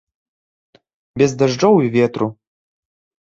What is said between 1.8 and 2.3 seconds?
і ветру.